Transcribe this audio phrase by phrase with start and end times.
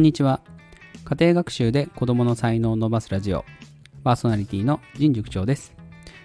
[0.00, 0.40] こんにちは。
[1.04, 3.44] 家庭学習で子供の才能を伸ばすラジオ、
[4.02, 5.74] パーソナリティの陣塾長です。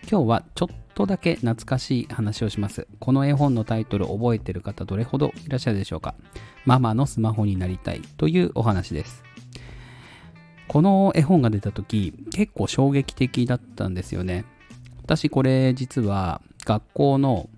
[0.10, 2.88] 今日はちょっとだけ懐かしい話をします。
[3.02, 6.16] この絵本のタイトル覚えてる方どれほどいらっしゃるでしょうか
[6.64, 9.26] ママのスマホになりたいというお話です。
[10.70, 14.46] この絵本が出た時結構衝撃的だったんですよね。
[15.04, 17.50] 私これ実は学校の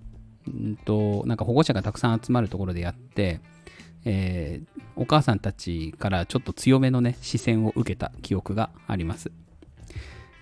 [0.50, 3.40] んとなんか保護者がたくさん集まるところでやって、
[4.04, 9.30] えーお母さんたちからちょっと強めのね視線を受けた記憶があります。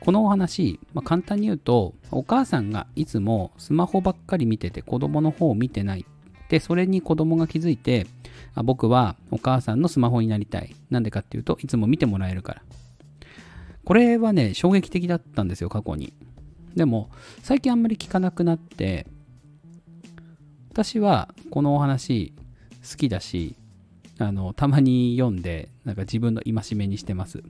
[0.00, 6.06] このお話、まあ、簡単に言うとお母さんがいつもスマホばっかり見てて子供の方を見てない
[6.48, 8.06] でそれに子供が気づいて
[8.54, 10.74] あ僕はお母さんのスマホになりたい。
[10.90, 12.62] なんでかっていうといつも見てもらえるから。
[13.84, 16.14] これはね衝撃的だったんですよ過去に。
[16.74, 17.10] でも
[17.42, 19.06] 最近あんまり聞かなくなって
[20.70, 22.32] 私はこのお話
[22.88, 23.56] 好きだし
[24.18, 27.42] あのたまに読んでなんか自分の戒めにしてます。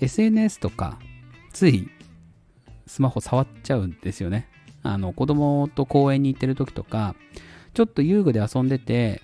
[0.00, 0.98] SNS とか
[1.52, 1.88] つい
[2.86, 4.48] スマホ触っちゃうんですよね。
[4.82, 7.14] あの子供と公園に行ってる時とか
[7.74, 9.22] ちょっと遊具で遊んでて、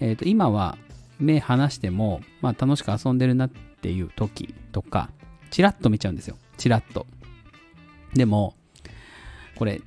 [0.00, 0.76] えー、と今は
[1.18, 5.10] 目離しても、まあ、楽しく遊んでるなっていう時とか
[5.50, 6.36] チラッと見ちゃうんですよ。
[6.56, 7.06] チラッと。
[8.14, 8.54] でも
[9.56, 9.80] これ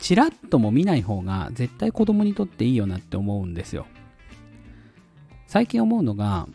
[0.00, 3.86] チラッとも見ない方が絶対子供にとっていいよなって思うんですよ。
[5.46, 6.48] 最近思うのが、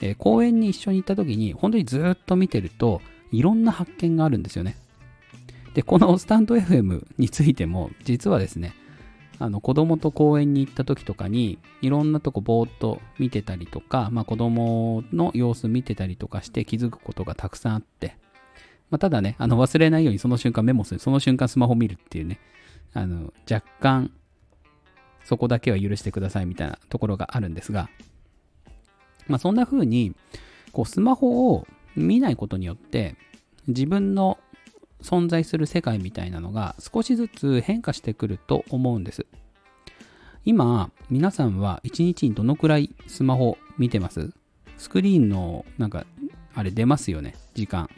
[0.00, 3.00] え公園に一緒に行った時に本当にずっと見てると
[3.30, 4.76] いろんな発見があるんですよね。
[5.74, 8.74] でこのスタンド FM についても実はですね
[9.38, 18.16] あの子供と公園に行った時とかにいろんなとこぼーっと見てたりとか、まあ、子供の様子見てたりとかして気づくことがたくさんあって、
[18.90, 21.00] まあ、ただねあの忘れないようにその瞬間メモする。
[21.00, 22.38] その瞬間スマホ見るっていうね。
[22.94, 24.10] あの若干
[25.24, 27.88] そこだけは許してくださいみたいなところがあるんですが
[29.28, 30.14] まあ、そんな風に
[30.72, 33.14] こうスマホを見ないことによって
[33.68, 34.38] 自分の
[35.00, 39.26] 存在する世界みたいなのが少しずつ変化してくると思うんです。
[40.44, 44.32] 今皆さんは一日にどのくらいスマホ見てます？
[44.76, 46.04] スクリーンのなんか
[46.54, 47.36] あれ出ますよね？
[47.54, 47.88] 時間。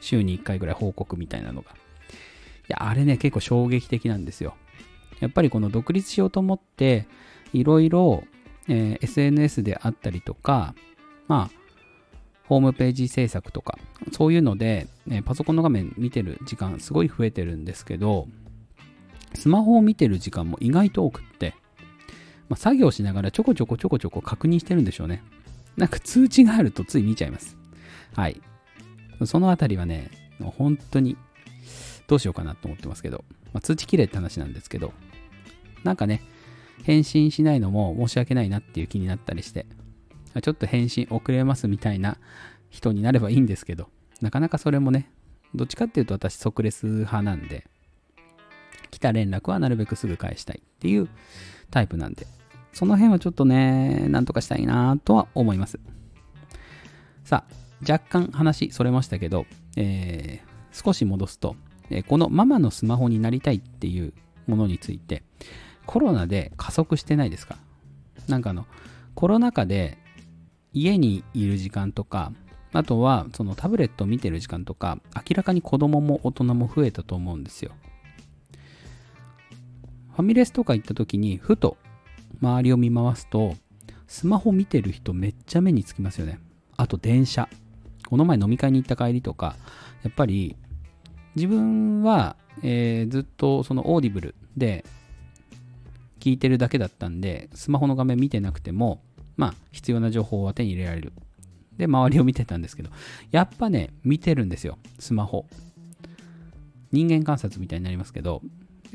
[0.00, 1.74] 週に1回ぐらい報告みたいなのが。
[2.68, 4.54] いやあれね結構衝撃的なんですよ
[5.20, 7.06] やっぱりこの独立しようと思って
[7.52, 8.24] いろいろ
[8.68, 10.74] えー SNS であったりとか、
[11.26, 11.58] まあ、
[12.48, 13.78] ホームページ制作とか、
[14.12, 18.26] そういうので、えパソコンの画面見てる時間すごい増えてるんですけど、
[19.34, 21.54] スマホを見てる時間も意外と多くって、
[22.48, 25.22] まあ、作業しながらちょこちょこちょこちょこ確認してるんでしょうね。
[25.76, 27.56] なんか通知があるとつい見ちゃいます。
[28.14, 28.40] はい。
[29.24, 31.16] そのあたりはね、もう本当に
[32.08, 34.92] どうしようかなと思ってますけど、まあ、通知切れって話なんですけど、
[35.84, 36.22] なんかね、
[36.82, 39.66] 返信しないのも申し訳ないなっていう気になったりして、
[40.42, 42.16] ちょっと返信遅れますみたいな
[42.70, 43.88] 人になればいいんですけど、
[44.20, 45.10] なかなかそれもね、
[45.54, 47.66] どっちかっていうと私即レス派なんで、
[48.90, 51.08] 来た連絡はなるべくすぐ返したいっていう
[51.70, 52.26] タイプなんで、
[52.72, 55.78] その辺はちょっとね、なんとかしたいなとは思います。
[57.24, 59.44] さあ、若干話それましたけど、
[59.76, 61.56] えー少し戻すと、
[61.90, 64.12] えこのママのスマホになりたいっていう
[64.46, 65.22] ものについて、
[65.86, 67.56] コロナで加速してないですか？
[68.28, 68.66] なんかあの
[69.14, 69.98] コロナ禍で
[70.72, 72.32] 家にいる時間とか
[72.72, 77.72] あとはそのタブレットを見てる時間とか明らかに子供も大人も増えたと思うんですよ。
[80.12, 81.76] ファミレスとか行った時にふと
[82.42, 83.54] 周りを見回すと
[84.06, 86.38] スマホ見てる人めっちゃ目につきますよね。
[86.76, 87.48] あと電車。
[88.06, 89.56] この前飲み会に行った帰りとか
[90.02, 90.56] やっぱり
[91.36, 94.84] 自分は、えーずっとその Audible で
[96.18, 99.00] 聞いてるだけだったんで、スマホの画面見てなくても、
[99.36, 101.12] まあ、必要な情報は手に入れられる。
[101.76, 102.90] で、周りを見てたんですけど、
[103.30, 105.46] やっぱね、見てるんですよ、スマホ。
[106.90, 108.42] 人間観察みたいになりますけど、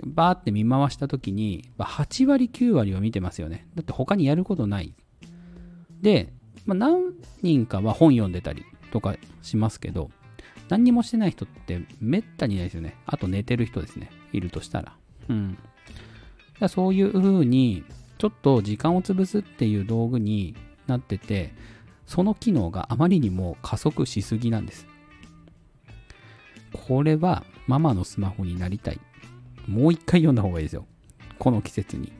[0.05, 3.67] バーって見回した時に、8割、9割は見てますよね。
[3.75, 4.93] だって他にやることない。
[6.01, 6.33] で、
[6.65, 10.11] まあ、何人かは本読んでたりとかしますけど、
[10.69, 12.95] 何にもしてない人ってめったにないですよね。
[13.05, 14.09] あと寝てる人ですね。
[14.31, 14.95] いるとしたら。
[15.29, 15.57] うん。
[16.59, 17.83] だそういう風に、
[18.17, 20.55] ちょっと時間を潰すっていう道具に
[20.87, 21.53] なってて、
[22.05, 24.87] その機能があまりにも加速しすぎなんです。
[26.71, 28.99] これはママのスマホになりたい。
[29.67, 30.85] もう一回読んだ方がいいですよ。
[31.39, 32.11] この季節に。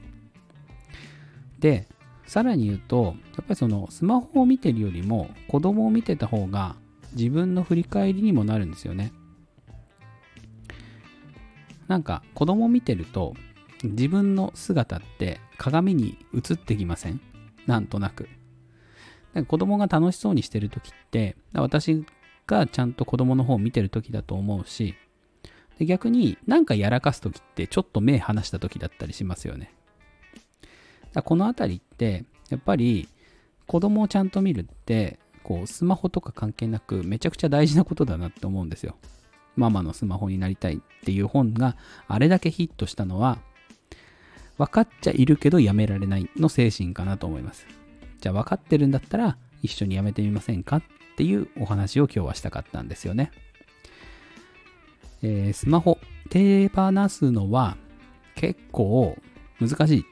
[1.60, 1.88] で、
[2.26, 3.12] さらに言うと、や
[3.42, 6.76] っぱりそのスマホを見てるよりも子供を見てた方が
[7.16, 9.12] 自分の振り返りにもなるんですよね。
[11.88, 13.34] なんか子供見てると
[13.84, 17.20] 自分の姿って鏡に映ってきません？
[17.68, 18.30] なんとなく。
[19.34, 22.06] なんか子供が楽しそうにしてる時って、私
[22.48, 24.96] がちゃんと子供の方を見てる時だと思うし、
[25.80, 29.74] 逆になんかやらかす時ってちょっと目離した時だったりしますよね。
[31.14, 33.10] だこのあたりって、やっぱり
[33.66, 38.96] 子供をちゃんと見るって、こうスマホとか関係なくめちゃくちゃ大事なことだなって思うんですよ。
[39.56, 41.76] ママのスマホになりたいっていう本が
[42.08, 43.38] あれだけヒットしたのは、
[44.58, 47.68] 分かっちゃいるけどやめられないの精神かなと思います。
[48.20, 50.84] じゃあ分かってるんだったら一緒にやめてみませんかっ
[51.18, 53.32] ていうお話を今日はしたかったんですよね。
[55.22, 56.00] えースマホ
[56.30, 57.78] 手放すのは
[58.36, 59.18] 結構
[59.60, 60.06] 難しい。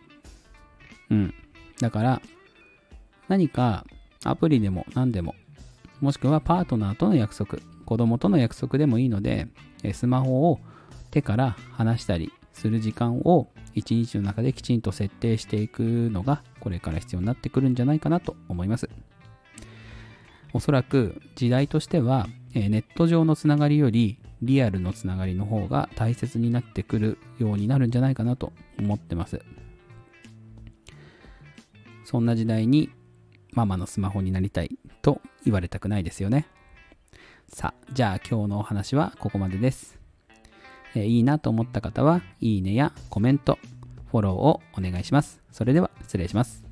[1.10, 1.34] うん。
[1.80, 2.22] だから
[3.28, 3.86] 何か
[4.24, 5.36] アプリでも何でも
[6.00, 9.48] もしくはパートナーとの約束子供との約束でもいいので
[9.94, 10.60] スマホを
[11.12, 18.90] 手から離したりする時間を一日の中できちんと設定していくのがこれから必要になってくるんじゃないかなと思います。
[20.54, 29.42] おそらく時代としてはネット上のつながりよりリアルのつながりの方が大切になってくるようになるんじゃないかなと思ってます。
[32.04, 32.90] そんな時代に
[33.52, 36.48] ママのスマホになりたいと言われたくないですよね
[37.48, 40.02] さあじゃあ今日のお話はここまでです
[40.96, 43.58] えーいいなと思った方は、いいねやコメント、
[44.12, 45.42] フォローをお願いします。
[45.52, 46.71] それでは失礼します。